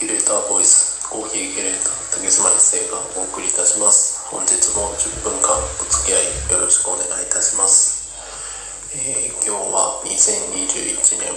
[0.00, 4.24] キュレーターボイスコーヒーキュレーター竹島一生がお送りいたします。
[4.32, 8.08] 本日も10分間お付き合いよろしくお願いいたします、
[8.96, 11.28] えー今日は2021年、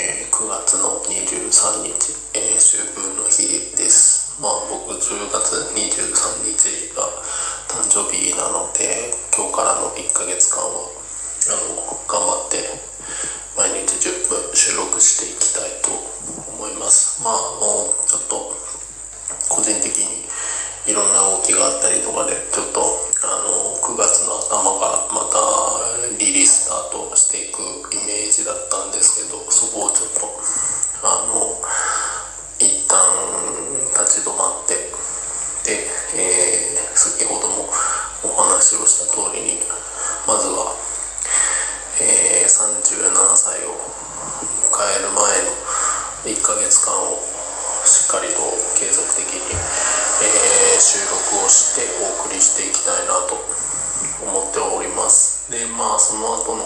[0.00, 4.40] えー9月の23日、えー秋分の日です。
[4.40, 7.04] まあ僕10月23日が
[7.68, 10.88] 誕生日なので今日からの1ヶ月間は
[11.52, 11.76] あの
[12.08, 12.64] 頑張って
[13.52, 14.37] 毎日10分
[14.68, 15.88] 収録していきたいと
[16.52, 17.24] 思います。
[17.24, 18.52] まあもうちょっと
[19.48, 20.28] 個人的に
[20.84, 22.84] いろんな動きがあったりとかでちょっと
[23.24, 25.40] あの9月の頭からまた
[26.20, 27.64] リリーススタートしていく
[27.96, 30.36] イメージだったんですけどそこをちょっと
[31.00, 31.64] あの
[32.60, 33.00] 一旦
[34.04, 34.76] 立ち止まって
[35.64, 35.80] で、
[36.12, 37.72] えー先ほども
[38.20, 39.64] お話をした通りに
[40.26, 40.76] まずは、
[42.02, 44.07] えー37歳を
[44.78, 47.18] 迎える前の1ヶ月間を
[47.82, 48.38] しっかりと
[48.78, 53.34] 継続的に、えー収録をしてお送りしていきたいなと
[54.22, 55.50] 思っております。
[55.50, 56.62] でまあその後の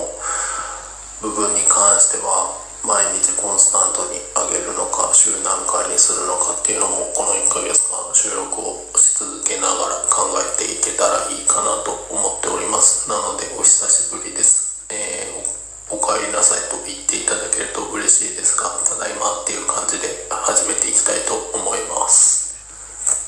[1.24, 2.52] 部分に関しては
[2.84, 13.08] 毎日コンスタントに上げるのか週何回にするのかっていうのもこの1ヶ月間収録をし続けながら考えていけたらいいかなと思っております。
[13.08, 15.61] なのでお久しぶりです、えー
[15.92, 22.56] お帰りなさいと言っていただけると嬉しいですがただいまっていう感じで始めていきたいと思います。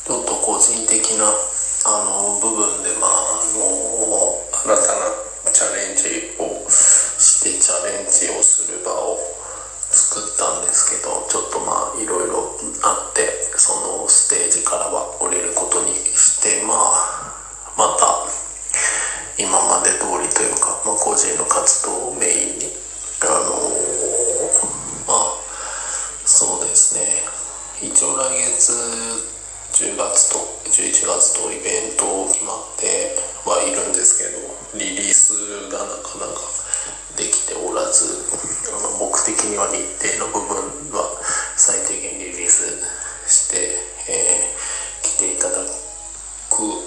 [0.09, 9.20] ちょっと個人的なあの部分でまああの新たなチャレンジをしてチャレンジをする場を
[9.92, 12.48] 作ったんですけどちょっとまあいろいろ
[12.81, 13.29] あって
[13.61, 17.37] そのステージからは降りることにしてまあ
[17.77, 18.25] また
[19.37, 22.54] 今まで通りというか、まあ、個人の活動をメイン
[23.23, 23.55] あの
[25.07, 25.39] まあ
[26.25, 27.23] そうですね。
[27.83, 28.73] 一応来月
[29.73, 30.39] 10月と
[30.70, 36.41] 11月とイベント決まってはいるんですけどリリースがなかなか
[37.17, 38.07] できておらず
[38.70, 41.20] あの僕的には日程の部分は
[41.57, 42.67] 最低限リリース
[43.27, 43.57] して、
[44.11, 44.55] えー
[45.05, 45.69] 来ていただく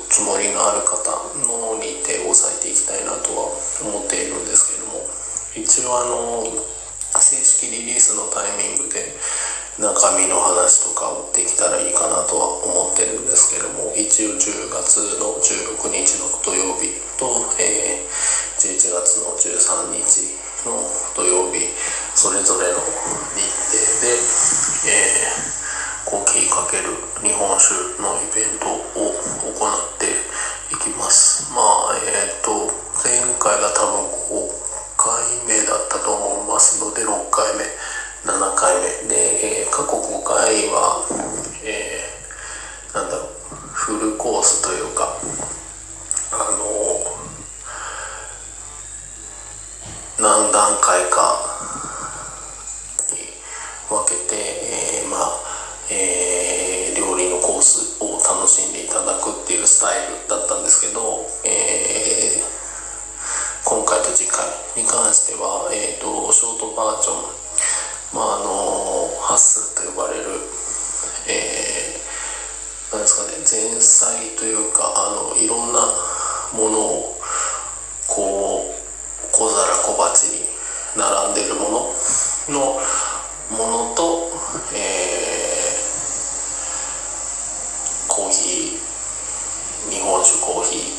[0.10, 1.12] つもりがある方
[1.46, 3.54] の日程を抑えていきたいなとは
[3.86, 5.27] 思っているんですけども。
[5.58, 6.46] 一応あの
[7.20, 9.16] 正式リリースのタイミングで
[9.82, 17.26] 中身の話とかをできたらいいかなとは思ってるんですけども一応10月の16日の土曜日と、
[17.62, 20.34] えー11月の13日
[20.66, 20.82] の
[21.16, 21.62] 土曜日
[22.16, 22.80] それぞれの
[23.38, 24.18] 日程で、
[24.90, 25.58] えー
[26.08, 30.08] コーヒーかける日本酒のイベントを行って
[30.72, 31.52] いきます。
[31.52, 32.72] まあえっ、と
[33.04, 34.08] 前回が多分
[34.56, 34.67] 5
[35.08, 37.64] 回目だったと思いますので6回目
[38.30, 39.08] 7回目。
[39.08, 41.06] で、えー過去5回は
[41.64, 43.28] えーなんだろう
[43.72, 45.16] フルコースというか
[46.34, 46.36] あ
[50.20, 51.40] の何段階か
[53.14, 53.18] に
[53.88, 55.40] 分けて、えーまあ
[55.90, 61.07] えー料理のコースを楽しんでいただくっていうスタイルだったんですけど、
[63.68, 64.48] 今回と次回
[64.80, 70.24] に関しては、えー、とショートバージョン、まあ、あのハッスと呼ばれる、
[71.28, 75.84] えーなんですかね前菜というかあのいろんな
[76.56, 77.20] ものを
[78.08, 80.48] こう小皿小鉢に
[80.96, 81.92] 並んでるもの
[82.48, 82.80] の
[83.52, 84.32] ものと、
[84.74, 85.78] えー
[88.08, 90.97] コーヒー日本酒コーヒー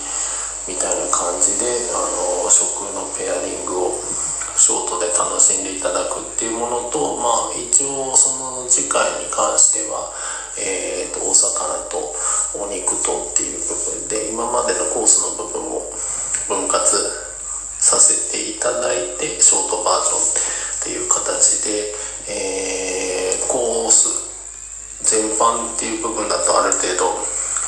[0.69, 3.97] みたいな感じであの食のペアリングを
[4.55, 10.13] ショートで楽しんでいただくっていうものとまあ一応その次回に関しては、
[10.61, 12.13] えー、とお魚と
[12.53, 15.89] お肉とっていう部分で今までのコースの部分を
[16.47, 16.85] 分割
[17.81, 21.95] させていただいてショートバージョンっていう形で、
[22.29, 24.13] えーコース
[25.03, 27.17] 全般っていう部分だとある程度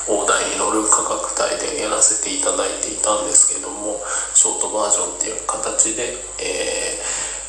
[0.07, 4.01] 大台に乗る価格帯でやらせていただいていたんですけども
[4.33, 7.41] ショートバージョンっていう形で、えー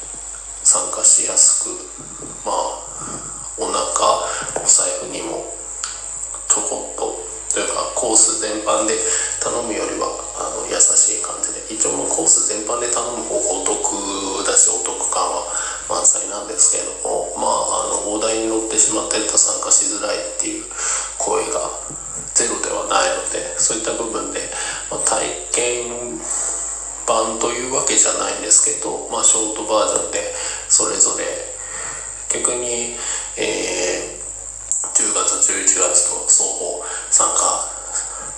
[0.65, 1.75] 参加しやすく
[2.47, 2.79] まあ
[3.59, 5.45] お腹お財布にも
[6.49, 7.19] ちょこっと
[7.53, 8.97] というかコース全般で
[9.43, 10.09] 頼むよりは
[10.41, 15.45] あの優しい感じで一応もうコース全般で頼む方がお得だしお得感は
[15.91, 20.65] 満載なんですけれどもまああの大台に乗ってしまってると参加しづらいっていう
[21.19, 21.69] 声が
[22.35, 24.41] ゼロではないのでそういった部分で、
[24.91, 26.19] まあ、体験
[27.07, 30.21] 版というわけじゃないんですけど、まあ、ショートバージョンで
[30.69, 31.25] それぞれ
[32.31, 32.97] 逆に、
[33.37, 34.23] えー
[34.93, 37.65] 10月11月と双方参加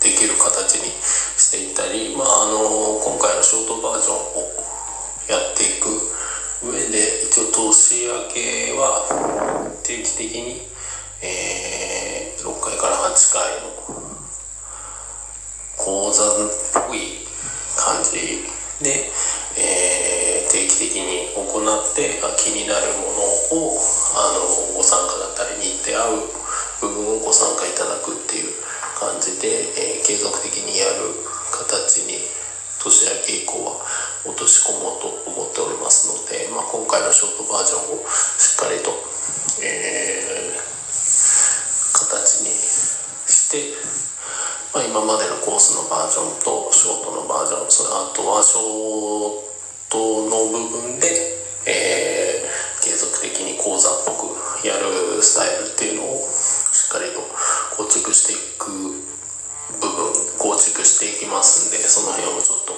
[0.01, 0.87] できる形に
[1.37, 4.55] していたり、まあ、あの今回のショートバージョンを
[5.29, 5.91] やっていく
[6.63, 9.03] 上で一応年明けは
[9.83, 10.63] 定期的に、
[13.35, 13.75] から8回の
[15.77, 17.27] 講座っぽい
[17.75, 18.47] 感じ
[18.79, 19.11] で、
[19.59, 23.75] えー、定期的に行って気になるものを
[24.15, 26.31] あのご参加だったりにって合う
[26.81, 28.55] 部分をご参加いただくっていう
[28.95, 29.51] 感じで、
[29.99, 31.11] えー、継続的にやる
[31.51, 32.23] 形に
[32.79, 33.83] 年明け以降は
[34.25, 38.95] 落とし込もうと思っておりますので、まあ、今回のショートバージョンをしっかりと、
[39.65, 40.55] えー、
[41.99, 42.54] 形に、
[44.75, 49.55] まあ、今までのコースのバージョンとショートのバージョンそあとはショー
[49.87, 51.06] トの部分で、
[51.71, 56.19] えー、継続的に講座っぽくやるスタイルっていうのを
[56.75, 57.23] しっかりと
[57.79, 58.75] 構築していく
[59.79, 60.11] 部分
[60.43, 62.75] 構築していきますんでその辺をちょっと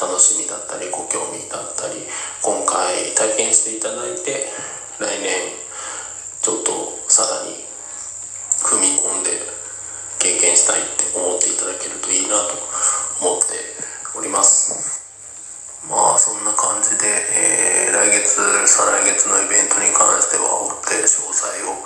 [0.00, 2.00] 楽しみだったりご興味だったり
[2.40, 4.48] 今回体験していただいて
[4.96, 5.52] 来年
[6.40, 7.60] ちょっとさらに
[8.64, 9.36] 踏み込んで
[10.48, 12.56] 験したいって思っていただけるといいなと
[13.20, 13.52] 思って
[14.16, 15.04] おります。
[15.84, 20.56] まあそんな感じで、えー、来月再来月のイベントに関しては
[20.88, 21.76] 追って詳細を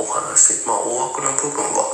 [0.00, 1.92] お話しまあ大枠の部分は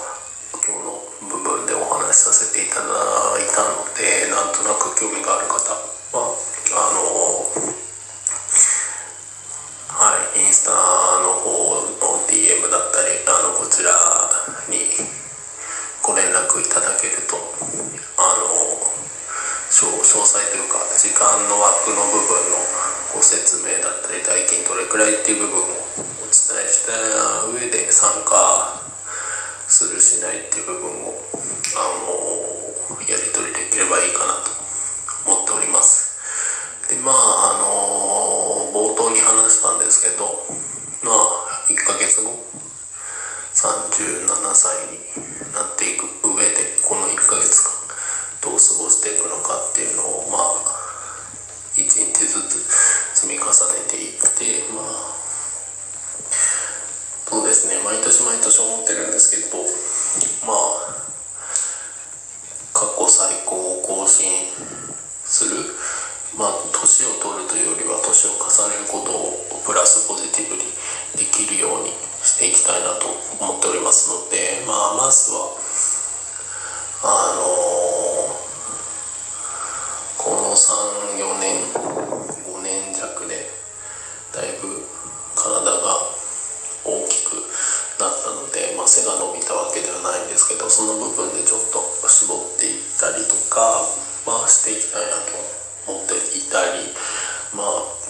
[0.59, 0.99] 今日の
[1.31, 2.91] 部分でお話しさせていただ
[3.39, 5.71] いたのでなんとなく興味がある方
[6.19, 7.07] はあの
[9.93, 10.75] はいインスタ
[11.23, 11.47] の方
[12.03, 13.93] の DM だったりあのこちら
[14.67, 15.22] に
[16.03, 17.39] ご連絡いただけると
[18.19, 18.51] あの
[19.71, 22.59] 詳細というか時間の枠の部分の
[23.15, 26.93] ご説明だったり代金どれくらいっていう部分をお伝えした
[27.55, 28.83] 上で参加
[29.69, 31.15] するしないっていう部分を
[31.79, 31.87] あ
[32.99, 34.51] のやり取りできればいいかなと
[35.31, 36.19] 思っております。
[36.91, 40.27] でまああの冒頭に話したんですけど
[41.03, 41.42] まあ
[44.03, 44.99] 37歳に
[45.55, 47.71] なっていく上でこの1ヶ月間
[48.43, 50.59] どう過ごしていくのかっていうのをまあ
[51.79, 52.59] 一日ずつ
[53.23, 53.55] 積み重ね
[53.87, 55.23] ていってまあ
[57.31, 57.81] そうですね。
[57.81, 59.57] 毎年毎年思ってるんですけど
[60.45, 61.01] まあ
[62.75, 64.29] 過去最高を更新
[65.25, 65.57] する
[66.37, 70.63] まあ年を取るというよりは年を重ねることをプラスポジティブに
[71.17, 71.22] で
[72.43, 73.07] ていきたいなと
[73.39, 75.55] 思っておりますのでまあまずは
[77.07, 77.47] あの
[80.19, 81.63] この34年
[82.43, 83.47] 5年弱で
[84.35, 84.75] だいぶ
[85.39, 86.03] 体が
[86.83, 87.39] 大きく
[88.03, 91.79] なったので、まあ、背が伸びたわけではないんですけどその部分でちょっと
[92.11, 93.87] 絞っていったりとか、
[94.27, 95.39] まあ、していきたいなと
[95.95, 96.91] 思っていたり
[97.55, 98.02] まあ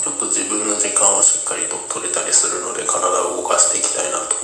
[0.00, 4.40] ちょっと自分の時間をしっかりと取れたりするので体を動かしていきたいなと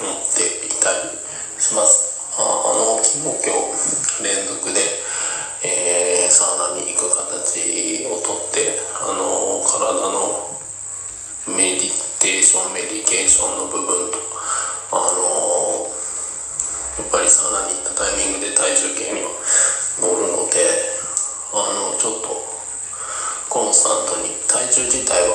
[0.00, 1.12] 思っていたり
[1.60, 2.16] します。
[2.36, 4.80] あの昨日今日連続で、
[5.64, 10.56] えー、サウナに行く形をとってあの体の
[11.48, 14.16] メディテーションメディケーションの部分と
[14.92, 15.92] あの
[17.00, 19.28] やっぱりサウナに行ったタイミングで体重計には
[20.00, 20.60] 乗るので
[21.52, 22.55] あのちょっと
[23.56, 25.32] コンスタントに体重自体は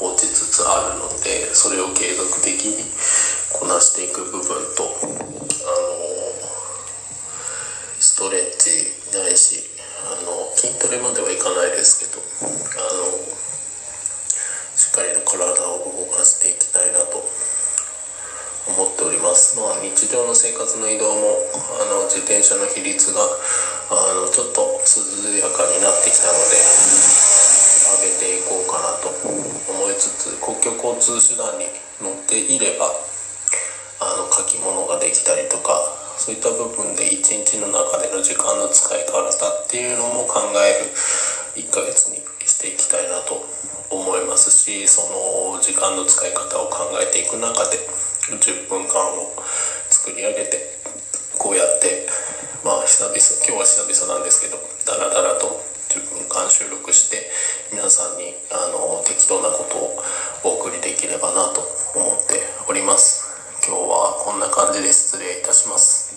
[0.00, 2.80] 落ちつつあるのでそれを継続的に
[3.52, 5.20] こなしていく部分とあの
[8.00, 8.72] ストレッチ
[9.12, 9.60] ないし
[10.00, 13.12] あの筋トレまではいかないですけどあの
[14.72, 21.36] しっかりと体を動かしていきたいなと思っております、まあ、日常の生活の移動も
[21.84, 24.64] あの自転車の比率があのちょっと
[25.36, 27.37] 涼やかになってきたので
[29.02, 29.08] と
[29.70, 31.66] 思いつつ公共交通手段に
[32.02, 32.86] 乗っていれば
[34.00, 35.74] あの書き物ができたりとか
[36.18, 40.90] そういった部分で一日の中での時間の使い方っていうのも考える
[41.62, 43.44] 1ヶ月にしていきたいなと
[43.90, 45.02] 思いますしそ
[45.54, 47.78] の時間の使い方を考えていく中で
[48.34, 49.32] 10分間を
[49.90, 50.58] 作り上げて
[51.38, 52.06] こうやって
[52.64, 53.14] まあ久々
[53.46, 55.60] 今日は久々なんですけどダラダラと
[55.98, 57.28] 10分間収録して
[57.72, 59.98] 皆さんにあの適当なことを
[60.44, 61.60] お送りできればなと
[61.98, 63.26] 思っております。
[63.66, 66.08] 今日はこんな感じで失礼いたします。